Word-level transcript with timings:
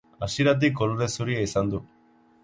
Hasieratik 0.27 0.79
kolore 0.79 1.09
zuria 1.17 1.43
izan 1.49 1.69
du. 1.75 1.83